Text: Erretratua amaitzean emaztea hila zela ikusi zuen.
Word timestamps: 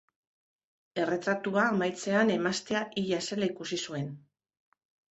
Erretratua 1.01 1.67
amaitzean 1.75 2.33
emaztea 2.39 2.83
hila 3.05 3.23
zela 3.31 3.55
ikusi 3.55 3.83
zuen. 3.89 4.13